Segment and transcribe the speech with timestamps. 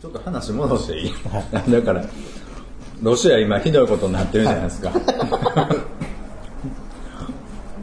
[0.00, 1.12] ちょっと話戻していい？
[1.72, 2.04] だから、
[3.02, 4.92] ロシア今ひどいことになってるじゃないですか。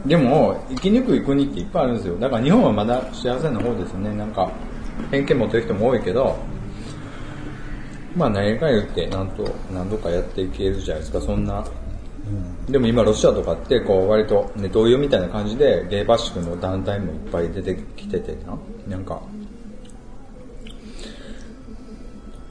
[0.06, 2.16] でも、生きにくい国っていっぱいあるんですよ。
[2.18, 4.14] だから日本はまだ幸せな方ですよね。
[4.14, 4.50] なんか、
[5.10, 6.36] 偏見持ってる人も多いけど、
[8.16, 11.64] まあ何か言って、なんと、何度かやっていけるじゃないですか、そんな。
[12.68, 18.56] でも今ロシアとかって、こう割とネトウヨみたいな感じで、ゲイバッシュの団体もいっぱい出てきててな。
[18.88, 19.20] なんか、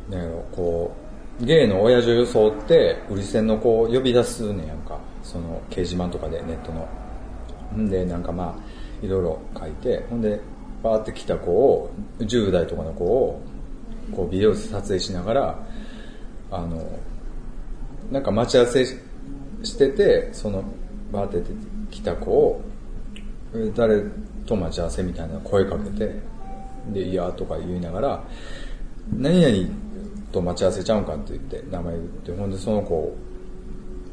[0.10, 0.96] なんやろこ
[1.40, 5.00] うゲイの親父を装って売り線の子を呼び出すねやんか。
[5.24, 6.88] その掲示板とかでネットの。
[7.78, 10.42] んでなんかまあいろいろ書いてほんで
[10.84, 13.42] バーって来た子を10代とかの子を
[14.16, 15.60] こうビデオ撮影しながら
[16.52, 17.00] あの
[18.12, 18.84] なんか待ち合わせ
[19.64, 20.64] しててその
[21.12, 21.54] バーって出て
[21.92, 22.62] きた子を
[23.76, 24.04] 誰
[24.46, 26.16] と待ち合わせみたいな声かけて
[26.92, 28.24] で「いや」とか言いながら
[29.12, 29.76] 「何々
[30.32, 33.18] と待ち合わせちゃうんか」って言って名前言ってほんでその子を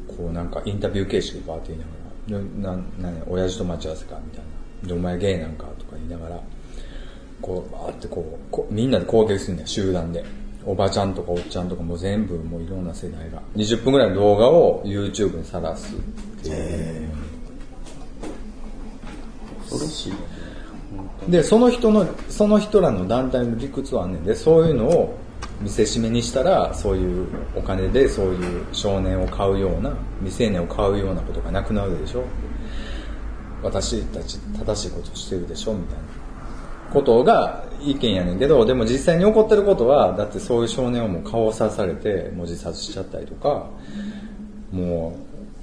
[0.07, 1.91] こうなんかインタビュー形式でバーって言いなが
[2.71, 4.43] ら「でなな親父と待ち合わせか」みたい
[4.83, 6.41] な「でお前ゲイなんか」とか言いながら
[7.41, 10.23] こうバーってこうこみんなで攻撃するんだよ集団で。
[10.67, 13.41] おばちゃんとかおっちゃんとかもう全部もういろんな世代が。
[13.55, 15.99] 20分ぐらいの動画を YouTube にさらすっ
[16.43, 17.09] ていう。
[19.61, 20.13] 恐ろしい。
[21.31, 25.17] でその人のその人らの団体の理屈はあんねんでそういうのを
[25.61, 32.23] 見せしめにしたらそういうお金でそういう少年を買うような未成年を買うようなことがなくなるでしょ。
[33.63, 36.03] 私たち正しいことしてるでしょみたいな
[36.93, 43.69] ことが意見やねんけどでも実際に起こってることはだってそういう少年をもう顔を刺されてもう自殺しちゃったりとか
[44.71, 45.17] も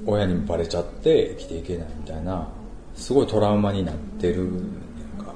[0.07, 2.49] う親にもバレちゃって生きていけないみたいな
[2.95, 5.33] すごいトラウマになってるねんか。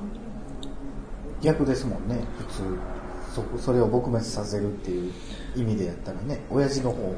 [1.43, 2.63] 逆ですもんね普通。
[3.35, 5.13] そこそれを撲滅させるっていう
[5.55, 7.15] 意味でやったらね親父の方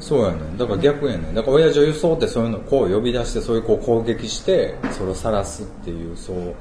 [0.00, 0.24] そう。
[0.24, 0.56] やねん。
[0.58, 1.34] だから逆やねん。
[1.34, 6.54] だから親父を装ってそういうのこう呼び出してそういう子を攻撃してそれを晒すっていうそう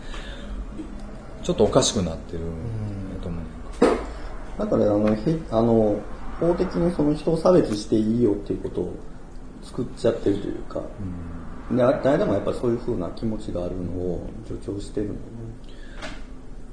[1.44, 2.40] ちょっとおかしくなってる。
[3.22, 3.44] と思う
[4.58, 5.20] だからあの、へ
[5.52, 6.00] あの、
[6.40, 8.94] 法的にその人を差別していいよっていうことを
[9.64, 10.82] 作っちゃってるというか、
[11.72, 15.14] であ誰でもやっぱりそういう風な気持ちがあるのを助長してるの。
[15.14, 15.20] ね。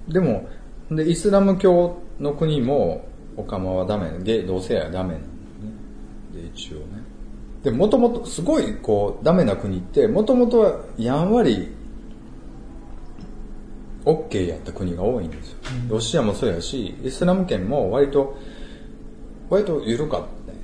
[0.08, 0.48] でも
[0.90, 3.06] でイスラム教の国も
[3.36, 4.10] オカマはダメ。
[4.22, 5.14] ゲイ同性愛はダメ。
[5.14, 5.26] なのね。
[6.34, 7.02] で一応ね。
[7.62, 11.68] でもともとすごいこうダメな国ってもともとはやんわり
[14.04, 18.36] OK やった国が多いんですよ、ロシアもそうやしイスラム圏も割と
[19.50, 20.58] 割と緩かったね。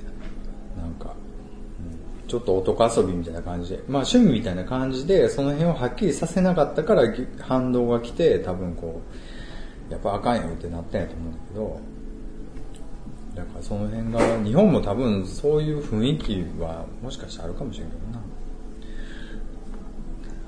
[0.77, 9.01] なんかうんちょっと男遊びみたいな感じで、まあ趣味みたいな感じで、その辺をはっきりさせなかったからぎ反動が来て、多分こ
[9.89, 11.79] う、やっぱあかんよってなったんやと思うんだけど、
[13.35, 18.19] だからその辺が、日本も多分そういう雰囲気はもしかしたらあるかもしれんけどな。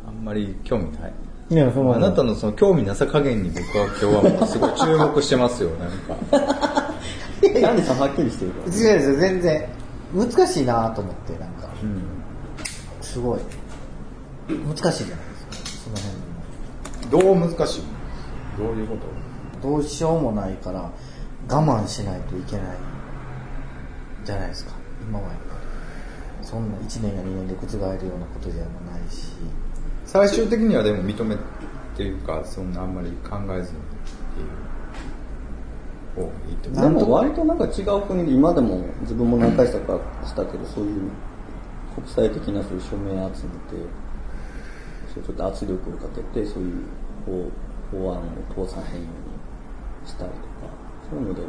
[0.08, 1.14] あんまり興味ない。
[1.50, 6.18] いやそのあなたのその興味なさ加減に僕は今日はもうすごい注目してますよ、なんか。
[7.41, 9.69] キャンディさんはっきりしてるから、違うんですよ全然
[10.13, 11.69] 難しいなと思ってなんか。
[11.81, 12.02] うん。
[13.02, 13.40] すごい。
[14.50, 15.96] 難しいじゃないですかその
[17.12, 17.40] 辺も。
[17.40, 17.81] どう難しい
[18.57, 18.97] どういうこ
[19.62, 19.69] と？
[19.69, 20.91] どうしようもないから
[21.50, 22.66] 我慢しないといけない。
[24.25, 25.56] じゃないですか今はやっぱ
[26.41, 26.46] り。
[26.46, 29.31] そんな1年や2年で覆るようなことではないし
[30.07, 31.38] 最終的にはでも認めっ
[31.97, 33.81] ていうかそんなあんまり考えずにっ
[36.16, 36.91] ていう方がいいとで思う。
[37.06, 41.12] も割となんか違う国で今でも自分も何回したかしたけどそういう
[41.94, 43.35] 国際的なそういう署名集めて
[45.13, 46.84] そうちょっと圧力をかけてそういう
[47.25, 47.51] 法
[47.91, 48.22] 法案
[48.62, 49.09] を通さへんよ
[50.01, 50.41] うにしたりとか
[51.09, 51.41] そういうので、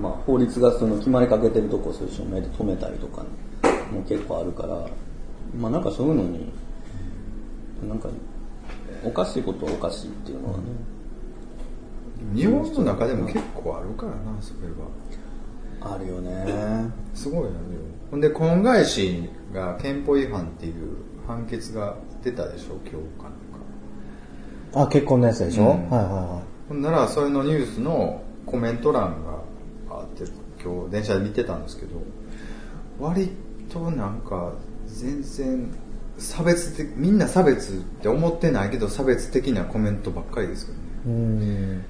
[0.00, 3.22] まあ、法律がその決まりかけてるとこそういう署名で止めたりとか
[3.92, 4.86] も結構あるから
[5.54, 6.50] まあなんかそういうのに
[7.82, 8.08] なんか
[9.04, 10.58] おかしいことはおかしいっていうのは。
[10.58, 10.64] ね、
[12.34, 15.94] 日本の中でも結構あるからなそれは。
[15.94, 16.90] あるよね。
[17.14, 17.56] すごいあるよ。
[18.10, 20.96] ほんで婚外子が憲法違反っていう
[21.26, 23.32] 判決が出たでしょ今日かなん
[24.72, 24.82] か。
[24.84, 25.68] あ結婚のやつでしょ、うん。
[25.68, 29.38] はいはいはほんならそれのニュースのコメント欄が
[29.90, 30.24] あって
[30.62, 32.00] 今日電車で見てたんですけど
[32.98, 33.30] 割
[33.68, 34.52] となんか
[34.86, 35.68] 全然
[36.18, 40.74] 差別的みんな差別って思ってないけど差別的なコメントばっかりですよ
[41.06, 41.84] ね。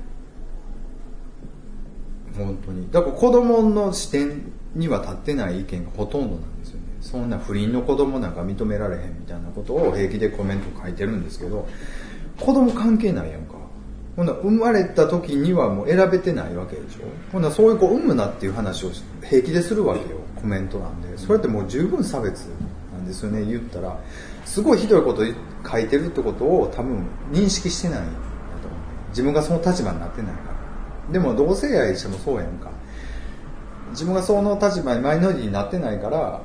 [2.37, 2.90] 本当に。
[2.90, 6.82] だから子供の視点には立ってない意見がほとんどなんですよね。
[7.00, 11.69] そんな不倫の子供なんか認められへんみたいなことを平気でコメント書いてるんですけど
[12.38, 13.55] 子供関係ないやんか。
[14.17, 17.00] ほんな生まれた時にはもう選べてないわけでしょ。
[17.32, 18.90] ほんなそういう子産むなっていう話を
[19.23, 21.17] 平気でするわけよコメントなんで。
[21.19, 22.46] それってもう十分差別
[23.06, 23.99] ですよね言ったら。
[24.44, 28.05] すごいひどいこと書いてるってことを多分認識してないと
[29.11, 30.41] 自分がその立場になってないか
[31.08, 31.12] ら。
[31.12, 32.70] でも同性愛してもそうやんか。
[33.91, 36.43] 自分がその立場にマイノリティになってないから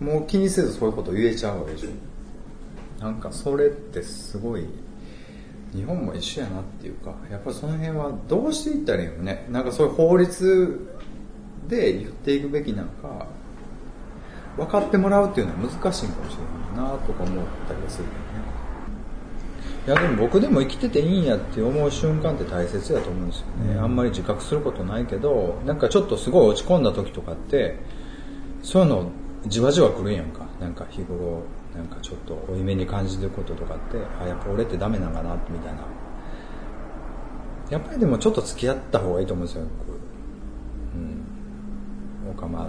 [0.00, 1.90] もう気にせずそういうこと言えちゃうわけでしょ。
[3.04, 4.66] なんかそれってすごい
[5.74, 9.46] 日本も一緒やなっていうかやっぱりその辺はどうしていったらいいのね。
[9.50, 10.96] なんかそういう法律
[11.68, 13.26] で言っていくべきなのか
[14.56, 18.30] 分かってもらうっていうのは難しいかもしれないなとか思ったりはするけどね。
[19.86, 27.78] いやでも僕でも生きてていいんやって思う瞬間って大切だと思うんですよね、あんまり自覚することないけどなんかちょっとすごい落ち込んだ時とかって
[28.62, 29.10] そういうの
[29.46, 30.46] じわじわ来るんやんか。
[30.60, 31.42] なんか日頃
[31.74, 35.80] なんかちょっと負い目に感じてることとかってあやっぱ俺ってダメなんかなみたいな。
[37.70, 39.92] やっぱりでもちょっと付き合った方がいいと思うんですよ僕。
[40.94, 42.30] うん。
[42.30, 42.66] おかまお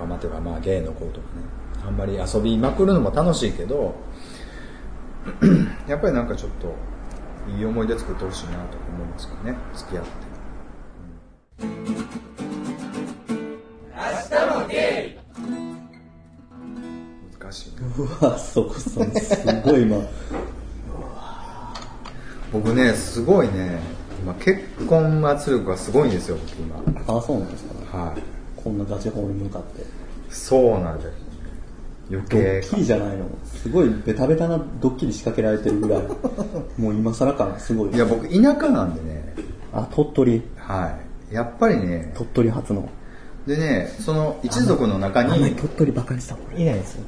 [0.00, 1.60] かまってまあゲイの子とかね。
[1.86, 3.94] あんまり遊びまくるのも楽しいけど
[5.88, 6.74] やっぱりなんかちょっと
[7.56, 9.54] いい思い出作ってほしいなと思うんですよね。
[9.74, 10.10] 付き合って。
[17.40, 17.76] 難しいね。
[17.98, 19.96] うわ、そこそんすごい今。
[22.52, 23.80] 僕ねすごいね。
[24.22, 26.76] 今結婚圧力がすごいんですよ僕今。
[27.14, 27.98] ああ、そうなんですか。
[27.98, 29.84] はいこんなガチホンに向かって。
[30.30, 31.12] そうなんです
[32.10, 33.26] 余ド計ッキリじゃないの。
[33.44, 36.02] すごいベタベタなドッキリ仕掛けられてるぐらい。
[36.76, 37.94] もう今更感がすごい。
[37.94, 39.34] いや僕田舎なんでね
[39.72, 40.42] あ、鳥取。
[40.56, 40.96] は
[41.30, 42.88] いやっぱりね鳥取初の。
[43.46, 46.62] でねその一族の中に鳥取バカにした俺。
[46.62, 47.04] いないですよ。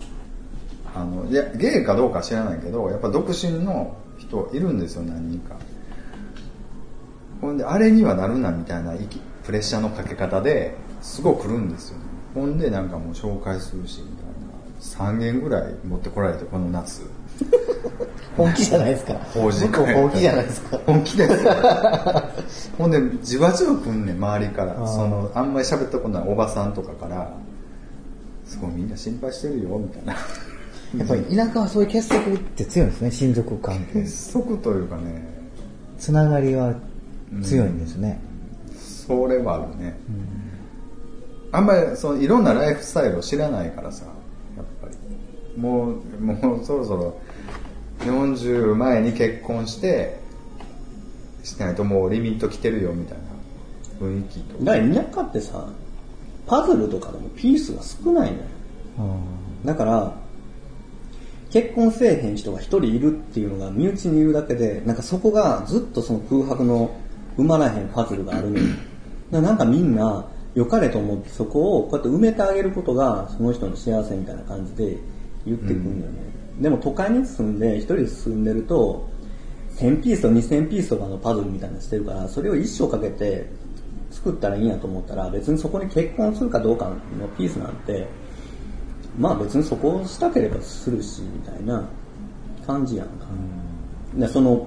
[0.94, 5.56] あのいやゲイかどうか知らないけどやっぱ独身の人いるんですよ何人か
[7.40, 12.04] ほんであれにはなるなみたいな息プレッシャーのかけ方ですごい来るんですよね。
[12.34, 15.12] ほんでなんかもう紹介するしみたいな。
[15.14, 17.02] 3軒ぐらい持ってこられてこの夏。
[18.36, 19.14] 本気じゃないですか。
[19.34, 20.80] 法事向こう本気じゃないですか。
[20.86, 21.52] 本気ですよ。
[22.78, 24.74] ほんでじわじわ来んねん周りから。
[24.86, 27.30] そのあんまり喋ったことないおばさんとかから。
[28.46, 30.14] すごいみんな心配してるよみたいな。
[30.96, 34.00] やっぱり田舎はそういう結束って強いんですね、親族関係。
[34.00, 35.24] 結束というかね。
[35.98, 36.74] つながりは
[37.42, 38.20] 強いんですね。
[38.76, 39.96] それはあるね、
[41.52, 44.06] あんまりそのいろんなライフスタイルを知らないからさ
[44.56, 47.20] やっぱりもうもうそろそろ
[48.00, 50.18] 40前に結婚して
[51.44, 53.32] しないともうリミット来てるよみたいな
[54.00, 55.68] 雰囲気とだから田舎ってさ、
[56.46, 58.44] パズルとかでもピースが少ないのよ。
[58.98, 60.12] うんだから、
[61.52, 66.90] 結婚せえへん人が一人いるっていうのが身内にいるだけで、なんかそこがずっとその空白の
[67.38, 68.64] 埋まらへんパズルがあるのよ。
[69.30, 74.98] なんかみんな良かれと思ってそこをこうやって埋めてあげることがその人の幸せみたいな感じで
[75.46, 76.18] 言ってくるんだよね。
[76.60, 79.08] でも都会に住んで一人で住んでると、
[79.76, 83.48] 1000ピースと2000ピースとかのパズルみたいなのしてるから、それを一生かけて
[84.10, 88.06] 作ったらいいんやと思ったら、別にそこに結婚するかどうかのピースなんて、
[89.18, 91.88] まあ別にそこをしたければするし、みたいな
[92.66, 93.26] 感じやんか。
[94.14, 94.66] でその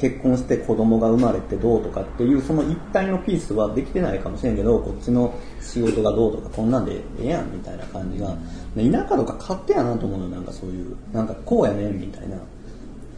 [0.00, 8.36] 結婚して子供が生まれてどうとかっていうその一体のピースはできてないかもしれんけど、こっちの仕事がどうとかこんなんでええやんみたいな感じが、
[8.74, 12.36] 田舎とか勝手やなと思うのなんかそういう、なんかこうやねんみたいな。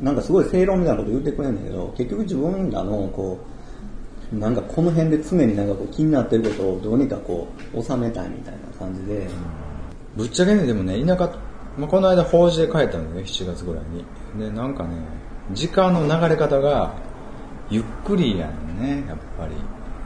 [0.00, 3.38] なんかすごい正論みたいなこと言ってくれるんだけど、結局自分らのこ
[4.32, 9.28] う、なんかこの辺で常になんかこう気になってることをどうにかこう収めたいみたいな感じで、
[10.16, 11.30] ぶっちゃけねでもね田舎、
[11.78, 14.04] まあ、この間法事で帰ったのね7月ぐらいに。
[14.38, 14.96] でなんかね
[15.50, 16.94] 時間の流れ方が
[17.70, 19.54] ゆっくりやんねやっぱり。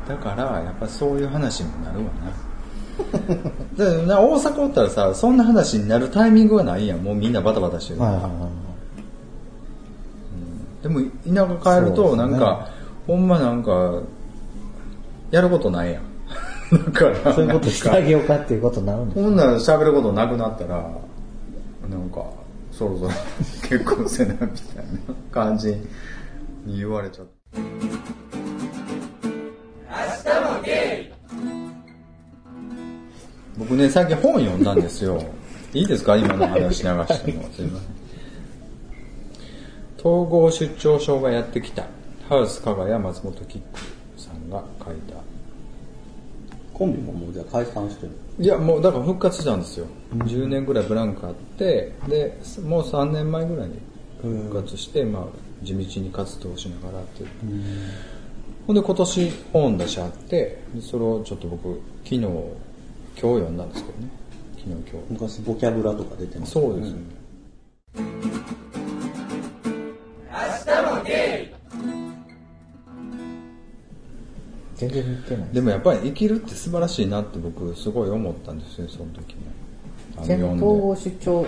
[0.09, 2.33] だからやっぱそういう話になるわな。
[3.76, 6.99] だからな大阪おったらさそんな話になるタイミングがないやん。
[7.00, 7.99] もうみんなバタバタしてる。
[7.99, 8.40] から、はいはいはい。
[8.40, 8.50] はい。
[10.83, 11.00] でも
[11.59, 12.69] 田舎帰るとなんか、
[13.07, 14.00] ほんまなんか
[15.31, 16.02] やることないやん。
[16.73, 20.76] だからそういうことしてあげようかっていうことになるんですほんなら喋ることなくなったら、
[21.88, 22.25] なんか、
[22.76, 23.11] そろそろ
[23.68, 24.54] 結婚せなみたいな
[25.33, 25.68] 感じ
[26.64, 27.33] に言われちゃって。
[33.59, 35.23] 僕ね、最近本読んだんですよ。
[35.73, 36.16] いいですか？
[36.16, 37.42] 今の話流しても。
[37.52, 37.97] すいません。
[39.99, 41.85] 統合出張症がやってきた。
[42.28, 43.80] ハウス加賀谷松本キック
[44.21, 45.14] さんが書いた
[46.75, 48.12] コンビももうじゃあ解散してる。
[48.38, 49.87] いや、もうだから復活したんですよ。
[50.12, 53.78] 10年ぐらいブランクあって、で、もう3年前ぐらいに
[54.21, 57.28] 復活して、まあ、地道に活動しながらっていう。
[58.66, 64.11] ほんで今年本出しあって、でそれをちょっと僕、昨日、今日読んだんですけどね。
[64.57, 65.12] 昨日今日。
[65.12, 66.99] 昔ボキャブラとか出てますそうですね。
[74.76, 75.49] 全然似てない。
[75.52, 79.37] でもやっぱり生きるって素晴らしいなって僕すごい思ったんですよ、その時ね。
[80.16, 81.47] あの全読んで統合失調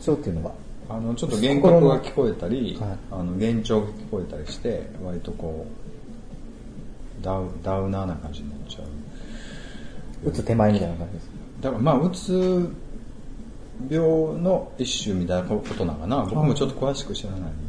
[0.00, 0.52] 症っていうのが、
[0.88, 5.66] あの、ちょっと幻覚が聞こえたり、はいあの、幻聴が聞こえたりして、割とこ
[7.20, 8.80] う、ダウ、ダウナーな感じになっちゃ
[10.24, 10.28] う。
[10.28, 11.30] 打つ手前みたいな感じです。
[11.60, 12.70] だからまあ、うつ
[13.90, 14.08] 病
[14.40, 16.24] の一種みたいなことなのかな。
[16.24, 17.67] 僕もちょっと詳しく知らないん。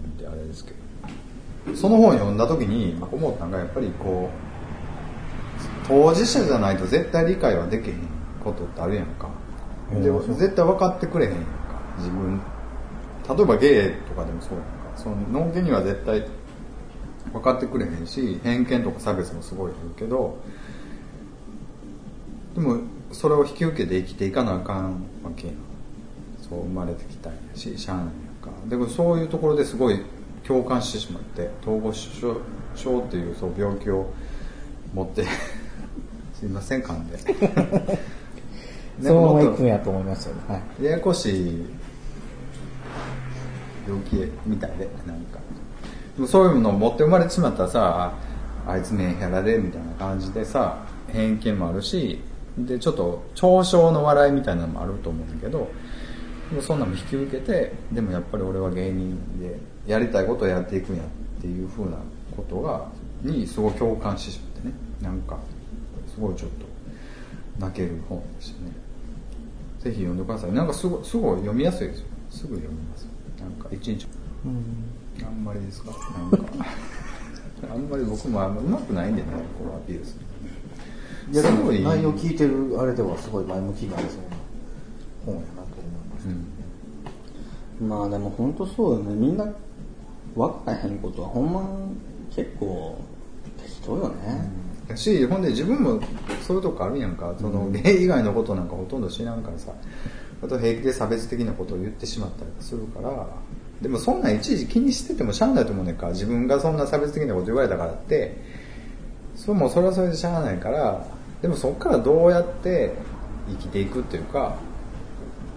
[1.76, 8.00] その本読んだ時に思ったのがやっぱりこう、当事者じゃないと絶対理解はできへん
[8.44, 9.30] ことってあるやんか。
[9.92, 11.48] でうん絶対分かってくれへんやんか。
[11.98, 12.42] 自分。
[13.28, 14.70] 例えばゲイとかでもそうやんか。
[14.96, 16.26] その、のんけには絶対
[17.34, 20.38] 分かってくれへんし、偏見とか差別もすごいけど、
[22.56, 22.78] でも
[23.12, 25.56] それを引き受けて生きていかなあかんわけやん
[26.42, 30.02] そう生まれてきたんやししゃあないやんかでもそういうところですごい
[30.48, 32.38] 共感してしまって統合失調
[32.75, 34.12] 症っていうそう病気を
[34.93, 35.25] 持って
[36.34, 37.17] すいません噛んで
[39.01, 40.41] そのままくんやと思いますよね。
[40.48, 40.84] はい。
[40.84, 41.65] ややこしい
[43.88, 45.39] 病気みたいでなんか
[46.15, 48.13] でもそういうのを持って生まれてしまったらさ
[48.67, 50.77] ああいつメンヘラでみたいな感じでさ
[51.08, 52.19] 偏見もあるし
[52.58, 55.69] でちょっと嘲笑の笑いみたいなのもあると思うんだけど
[56.62, 61.98] そんなのも引き受けてでもやっぱり俺は芸人でやりたいことをやっていくんやっていうふうな
[62.36, 62.88] ことが
[63.22, 64.74] にすごい共感してしまってね。
[65.01, 65.38] なんか
[66.13, 66.65] すごいちょっと
[67.60, 68.72] 泣ける本でしたね。
[69.79, 70.51] ぜひ読んでください。
[70.51, 72.06] なんかすごいすごい読みやすいですよ。
[72.32, 73.08] すぐ読みます
[73.39, 74.08] なんか一日。
[75.24, 75.91] あんまりですか？
[75.91, 76.53] なんか。
[77.72, 79.27] あんまり僕もあんま上手くないんでね
[79.58, 80.25] こうアピールする
[81.34, 81.84] いや、ですもごい。
[81.84, 85.59] 内容聞いてるあれではすごい前向きになりそうな本やな
[87.81, 89.15] まあでも本当そうよね。
[89.15, 89.45] みんな
[90.36, 91.63] 分からへんことはほんま
[92.36, 92.98] 結構
[93.57, 94.50] 適当よね、
[94.88, 96.00] だしほんで自分も
[96.41, 97.33] そういうとこあるやんか。
[97.39, 99.71] そのゲイ以外のことなんかほとんど知らんからさ。
[100.41, 103.27] あと平気で差別的なことを言ってしまったりするから。
[103.81, 106.09] でもそんなんいちいち気にしててもしゃあないと思うねんか。
[106.09, 108.38] 自分がそんな差別的なこと言われたからって。
[109.36, 111.05] それもそれはそれでしゃあないから。
[111.41, 112.93] でもそこからどうやって
[113.50, 114.57] 生きていくっていうか。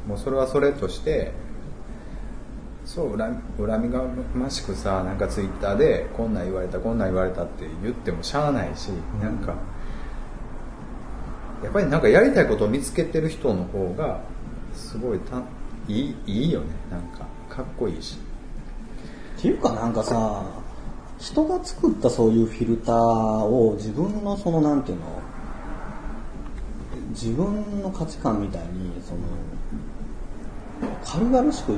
[0.06, 1.32] もうそれはそれとして
[2.94, 4.02] そう恨み恨みが
[4.34, 8.88] ましくさなんかツイッターでこんなん言われたこんなん言われたって言ってもしゃあないし、
[9.22, 9.54] なんか
[11.64, 14.20] やっぱりなんかやりたいことを見つけてる人の方が
[14.75, 15.40] すごいた
[15.88, 16.66] いいいいよね。
[16.90, 18.18] なんかかっこいいし。
[19.38, 20.44] っていうかなんかさ
[21.18, 25.06] 人が作ったそういうフィルターを自分のそのなんていうの
[27.11, 29.20] 自分の価値観みたいにその
[31.06, 31.75] 軽々しく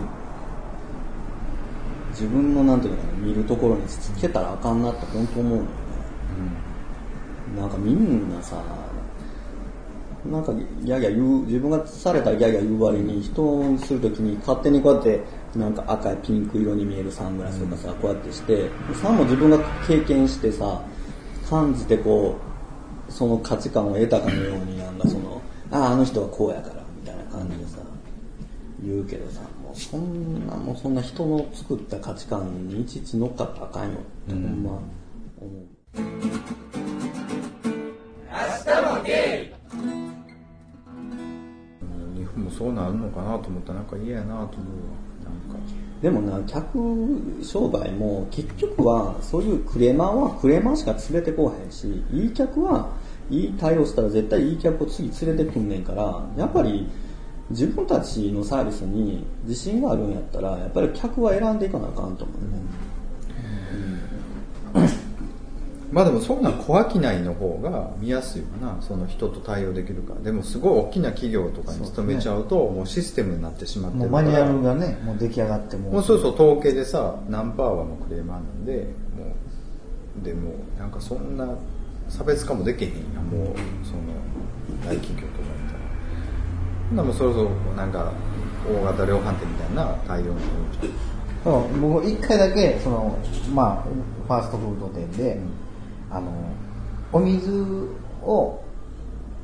[2.14, 5.68] 自分のなんていうのかな見るところにつけたらあかんなって本当思うのよね、
[7.60, 8.62] なんかみんなさ
[10.24, 15.20] なんかギャギャ言う自分がされたらギャギャ言う割に人にするときに勝手にこうやって
[15.56, 20.80] なんか赤いピンク色に見えるサングラスとかさ、こうやってしてさも自分が経験してさ
[21.50, 22.36] 感じてこ
[23.08, 27.78] うその価値観を得たかのようになんかそのあああの人はこうやからみたいな感じでさ
[28.82, 29.42] 言うけどさ。
[29.74, 34.80] そんなもうそんな人の作った価値観にいちいち乗っかったらあかんよってほんま思
[35.50, 35.66] う。
[42.16, 44.54] 日本もそうなるのかなと思ったらなんか嫌やなと思うわ。
[45.24, 45.60] なんか。
[46.02, 46.78] でもな、客
[47.42, 52.90] 商売も結局は、そういうクレーマーはクレーマーしか連れてこうへんし、いい客は
[53.30, 56.88] いい対応したら絶対いい客を次連れてくんねんから、やっぱり
[57.50, 62.34] 自分たちのサービスに自信があるんやったら、やっぱり客は選んでいかなあかんと思
[64.74, 64.88] うね。
[65.92, 68.82] まあでもそんなん小商いの方が見やすいわな。
[68.82, 70.20] その人と対応できるから。
[70.22, 74.24] でもすごい大きな企業とかに勤めちゃうともうシステムになってしまってもうるから。
[74.24, 76.02] マニュアルがね、もう出来上がってももう。
[76.02, 78.72] そうそう統計でさ何パーはもうクレーマーなんで。
[79.16, 81.48] もうでもうなんかそんな
[82.08, 84.02] 差別化もできへんやもうその
[84.86, 85.78] 大企業とかやったら
[86.92, 88.12] ならもうそろそろなんか
[88.68, 90.40] 大型量販店みたいな対応に
[91.42, 93.18] そう僕一回だけその
[93.54, 93.84] まあ
[94.26, 95.38] ファーストフード店で、
[96.10, 96.32] あの
[97.12, 97.50] お水
[98.22, 98.64] を、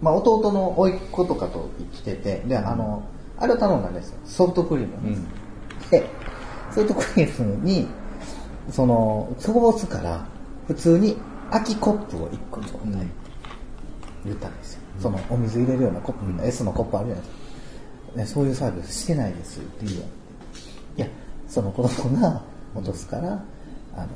[0.01, 3.03] まあ、弟の甥っ子とかと来ててであの
[3.39, 4.19] あれを頼んだんですよ。
[4.25, 5.19] ソフトクリームをね、
[5.91, 6.09] で
[6.73, 7.03] そういうとこ
[7.63, 7.89] に、
[8.71, 10.25] その、そこを押すから、
[10.67, 11.17] 普通に
[11.51, 13.07] 空きコップを1個ちょうだい
[14.25, 14.80] 言ったんですよ。
[15.01, 17.41] その、お水入れるようなコップ、S のコップあるじゃないですか。
[18.19, 20.07] ねそういうサービスしてないですって言うわ
[20.97, 21.07] いや、
[21.49, 22.43] その子供が
[22.75, 23.43] 落とすから、
[23.97, 24.09] あの、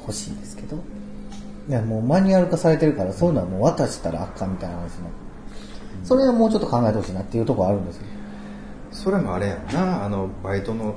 [0.00, 0.76] 欲しいんですけど、
[1.68, 5.28] いや、もうマニュアル化されてるから、そういうのはもう渡したらあかんみたいな話になって
[6.04, 8.02] それをもうちょっと考えてほしいなっていうところあるんですよ。
[8.92, 10.94] それもあれやんなあのバイトの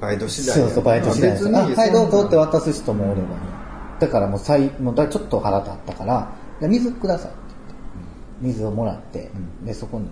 [0.00, 1.48] バイト次第そうそう、バイト次第です。
[1.48, 3.34] あ、はい、どうぞって渡す人もおればね。
[3.98, 7.32] だからもう最、もうだちょっと腹立ったから、水ください
[8.40, 9.30] 水をもらって、
[9.64, 10.08] で、そこに、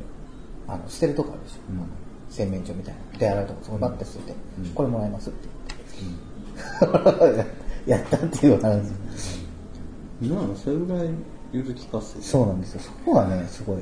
[0.67, 1.57] あの、捨てるとこあるでしょ。
[1.71, 1.87] あの
[2.31, 3.19] 洗面所みたいな。
[3.19, 4.35] 手洗いとか、そこバッて捨てて、
[4.75, 5.49] これもらいますって
[6.81, 7.65] 言って。
[7.91, 8.83] やったっていう話。
[10.23, 11.09] 今のそれぐらい
[11.53, 12.81] ゆる聞かせそうなんですよ。
[12.81, 13.77] そこがね、すごい。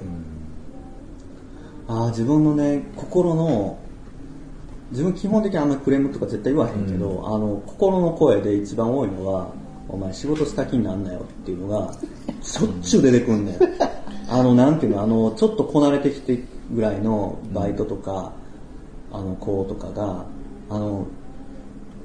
[1.88, 3.78] ああ自分のね心の
[4.90, 9.48] 自分基本的にあんまりクレームとか絶対言わへんけど、あの心の声で一番多いのは
[9.88, 11.94] 「お前仕事した気になんなよ」っていうのが
[12.42, 13.56] しょっちゅう出てくんねん
[14.32, 16.38] あのなんていうのあのちょっとこなれてきて
[16.70, 18.32] ぐらいのバイトとか、
[19.12, 20.24] あの子とかが
[20.70, 21.06] あの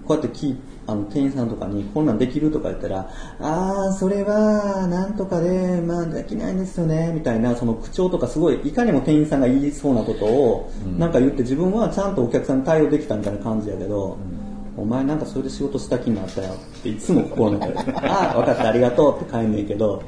[0.05, 0.57] こうやって聞い
[0.87, 3.09] あの店員さんとかにこんなんできるとか言ったら、
[3.41, 14.17] ああ、それはなんとかで、まあできないんですよね、みたいなその口調とかすごい、いかにも店員さんが言いそうなことを、なんか言って自分はちゃんとお客さんに対応できたみたいな感じやけど、
[14.77, 20.01] お前なんかそれで仕事した気になったよっていつも心の中で、 ああ、分かった、ありがとうって帰んねんけど、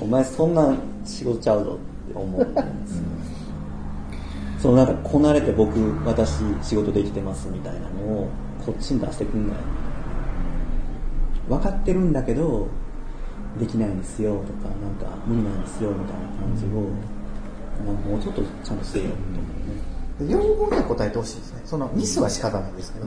[0.00, 1.78] お前そんなん仕事ちゃうぞ
[2.10, 3.04] って思うんですよ。
[4.60, 8.28] そのなんかこなれて僕、私仕事できてますみたいなのを
[8.64, 9.56] こっちに出してくんない。
[11.48, 12.68] 分かってるんだけど、
[13.58, 16.68] できないんですよとか、なんか無理なんですよみたいな感じを、
[17.84, 19.51] なんかもうちょっとちゃんとせよって思うね。
[20.20, 21.62] 要望には答えてほしいですね。
[21.64, 23.06] そのミスは仕方ないですけど、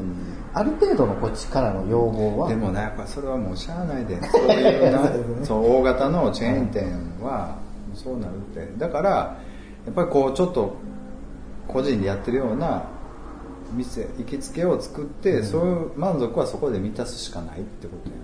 [0.54, 4.20] ある程度のこっちからの要望は、でもねやっぱそれはもうしゃあないで。
[4.30, 5.12] そういうな
[5.46, 6.92] そう大型のチェーン店
[7.22, 7.56] は
[7.94, 8.74] そうなるって。
[8.78, 9.38] だからや
[9.92, 10.74] っぱりこうちょっと
[11.68, 12.84] 個人でやってるような
[13.74, 18.16] 店行きつけを作って、そういう満足はそこで満たすしかないってことや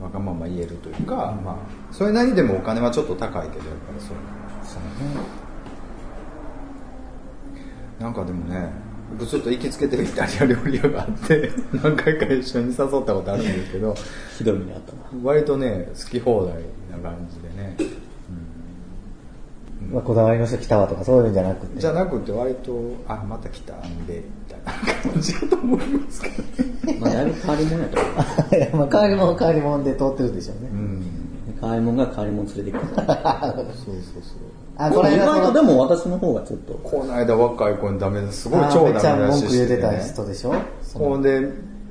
[0.00, 0.06] な。
[0.06, 1.56] わがまま言えるというか、まあ
[1.92, 4.16] それなりにでもお金はちょっと高いけどやっぱりそう
[8.00, 8.68] なんかでもね
[9.10, 11.50] 僕ちょっと行きつけてるイタリア料理屋があって
[11.82, 13.94] 何回か一緒に誘ったことあるんですけど
[14.38, 15.00] ひどい目にあったな。
[15.22, 16.54] 割とね好き放題
[17.02, 17.76] な感じでね
[19.90, 21.80] まあ、こだわりの人来たわとかそういうんじゃなくて。
[21.80, 28.14] じゃなくて割とあまた来たんでみたいな感じだと思いますけどね まあ、だいぶ変わり者やと思う。
[28.76, 30.70] まあ、変わり者変わり者で通ってるでしょうね。
[30.72, 30.99] うん
[31.60, 32.86] 変わり者が変わり者連れてくる。
[32.86, 34.40] そうそうそう
[34.76, 36.72] あ、でも意外とでも私の方がちょっと。
[36.74, 38.42] この間若い子にダメです。
[38.42, 40.54] すごいあ超ダめっちゃ文メ出しして句言うてたね人でしょ？
[40.94, 41.48] ほんで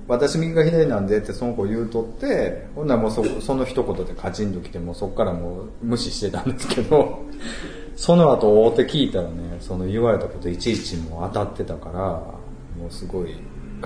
[0.07, 7.19] 私右が左なんでってその子言うとってほんならもうそその一言でカチンときてもうそっからもう無視してたんですけど
[7.95, 13.35] その後大手聞いたらねその言われたこといちいちもう当たってたからもうすごい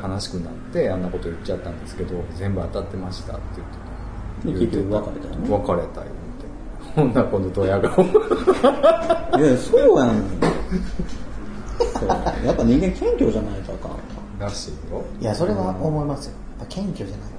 [0.01, 3.92] 悲しくなってあんなこと言っちゃったんですけど全部当たってましたって言ってた
[4.51, 5.93] 結局別れたよね別れた言うて
[6.95, 8.07] ほんなら今度ドヤ顔い
[9.41, 10.23] やいや、そうやん。
[11.99, 12.07] そう
[12.45, 13.97] やっぱ人間謙虚じゃないとあかんわ。
[14.39, 16.33] らしいよいや、それは思いますよ。
[16.59, 17.29] やっぱ謙虚じゃない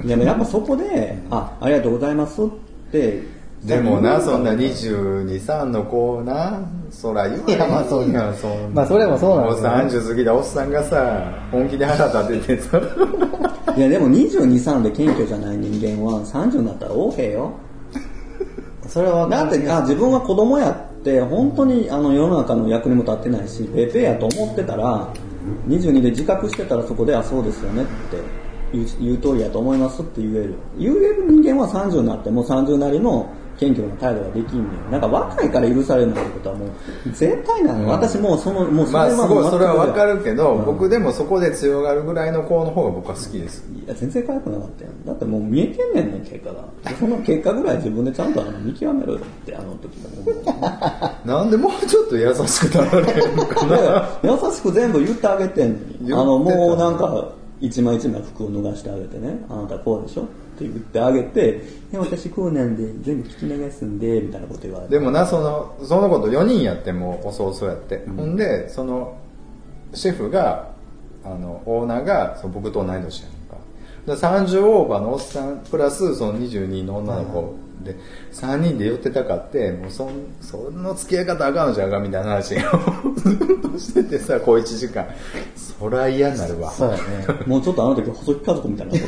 [0.00, 0.08] と。
[0.08, 2.46] でもやっぱそこで、あ、ありがとうございますっ
[2.90, 3.22] て。
[3.64, 4.70] でもな、そんなに。
[4.70, 12.80] 22、3の子な、そら言わいやまあそうやんそんまあそれもそうなんですよねもう30過ぎたおっさんがさ、本気で腹立ててさ、
[13.76, 17.52] いやでも22、3で謙虚じゃない人間は30になったら横柄よ。
[18.86, 25.08] それはだって、あ、自分は子供やって、本当にあの世の中の役にも立ってないし、ペーペーやと思ってたら、
[25.66, 28.18] 22で自覚してたらそこで、あ、そうですよねって
[28.72, 30.54] 言う言う通りやと思いますって言える。
[30.78, 34.90] 言える人間は30になっても30なりの謙虚な態度ができんねん。
[34.90, 36.70] なんか若いから許されるなんてことはもう
[37.12, 37.88] 絶対なの。
[37.88, 43.64] 私もうその、もうそれまあすごいそれはわかるけど、うん僕でもそこで強がるぐらいの子の方が僕は好きです。
[43.84, 44.90] いや、全然可愛くなかったよ。
[45.06, 46.64] だってもう見えてんねんねん、結果が。
[46.98, 49.98] その結果ぐらい自分でちゃんとあの見極めろよって、あの時
[50.46, 51.20] は。
[51.24, 54.08] なんでもうちょっと優しくなられるのかな。
[54.22, 56.12] 優しく全部言ってあげてんのに。
[56.12, 60.26] あの、もうなんか、一枚一枚服を脱がしてあげてね、あなたこうでしょ
[60.62, 64.92] って言ってあげて、私こうなんで、全部聞き流すんで、みたいなこと言われて。
[64.92, 68.04] でもな、その、そのこと4人やっても遅々やって。
[68.16, 69.16] ほんで、その、
[69.94, 70.70] シェフが、
[71.24, 73.56] あの、オーナーが、その僕と同い年やんか。
[74.06, 77.96] で30オーバーのおっさん、プラスその22の女の子で
[78.32, 82.58] 3人で寄ってたかってもうそんその付き合い方あかんのじゃあかんみたいな話を
[83.16, 85.06] ずっとしててさこう1時間
[85.82, 87.02] そら嫌になるわそうやね。
[87.44, 88.98] もうちょっとあの時細木家族みたいなこ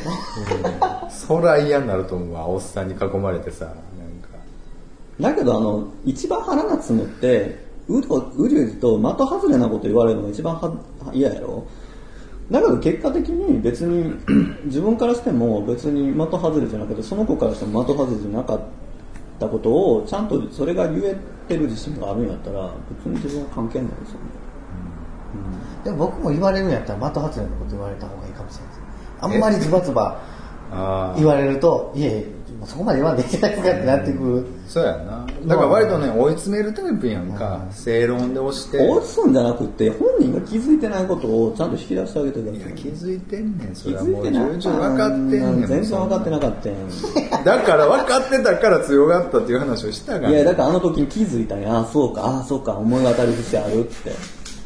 [1.09, 1.11] と。
[1.11, 3.75] そら嫌になると思うわおっさんに囲まれてさなん
[4.21, 4.29] か
[5.21, 10.73] だけどあの、一番腹立つのって、うど、うじうじと的外れなこと言われるのが一番は
[11.13, 11.65] 嫌やろ
[12.51, 14.13] だけど結果的に別に
[14.67, 18.61] 自分からしても別に的外れじゃなくてその子からしても的外れじゃなかっ
[19.39, 24.44] たことをちゃんとそれが言えてる自信があるんやったら別に自分は関係ないですよね。
[25.85, 28.81] でも僕も言われるんやったら的外れのこと言われた方がいいかもしれないです。
[29.20, 30.20] あんまりズバズバ
[30.73, 32.27] あ言われると、いえいえ、
[32.66, 34.47] そこまで言わんでいいじゃないですかってなってくる。
[34.66, 42.61] そうやなだから割とね追い詰めるタイプやんか正論で押して落ちすんじゃなくて本人が気づいてないことをちゃんと引き出してあげてください。
[42.61, 51.75] いや気づいてんねんそ気れはもづいうてない重々分かってんねん全然分かってなかったんだから分かってたから強がったっていう話をしたからいや、だからあの時に気づいたんや。
[51.75, 54.12] ああ、そうか、ああ、そうか、思い当たる節あるって。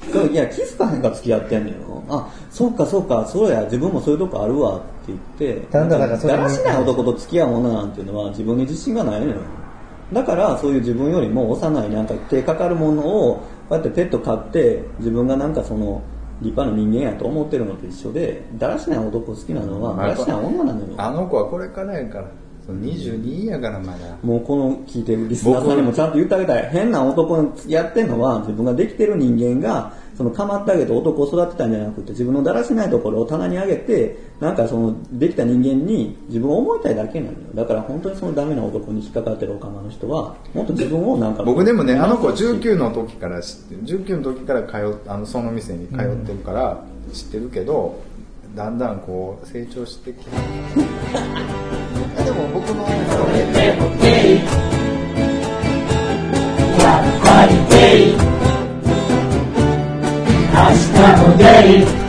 [0.09, 2.03] いや、気づかへんから付き合ってんねんよ。
[2.09, 5.19] あ、そうか、そうか、そうや、自分もそういうとこあるわって言っ
[5.55, 9.37] て、だからだらしない男と付き合う女なんていうのは自分に自信がないのよ。
[10.13, 16.03] だから、そういう自分よりも幼い、なんか手かかるものを、こうやってペット飼って、自分がなんかその、
[16.41, 20.87] 立派な人間やと思ってるのと一緒で、だらしない男好きなのは、だらしない女なのよ。
[20.97, 22.29] あの子はこれからやから
[22.69, 26.69] その22やからまだもうこの聞いてるリスナーさんにもちゃんと言ってあげたい。
[26.69, 37.39] 変な男にやってんのは自分ができてる人間が、その構ってあげて男を育てたんじゃなくて自分のだらしないところを棚に上げて、なんかそのできた人間に自分を思いたいだけなのよ。
[37.55, 41.45] だから本当にそのダメな男に引っかかってるオカマの人は、もっと自分をなんか。
[41.45, 47.99] 僕でもねあの子19の時から知ってる19の時から通っあのその店に通ってるから知ってるけど、
[48.55, 50.31] だんだんこう成長してきて
[52.39, 52.95] でも僕の、明
[60.95, 61.45] 日もデ
[62.05, 62.08] イ